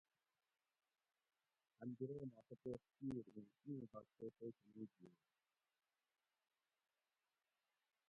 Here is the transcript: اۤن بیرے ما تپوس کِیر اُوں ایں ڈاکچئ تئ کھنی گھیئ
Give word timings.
اۤن 1.79 1.89
بیرے 1.97 2.15
ما 2.33 2.39
تپوس 2.47 2.81
کِیر 2.95 3.15
اُوں 3.31 3.49
ایں 3.75 3.81
ڈاکچئ 3.91 4.29
تئ 4.37 4.51
کھنی 4.57 4.83
گھیئ 4.93 5.15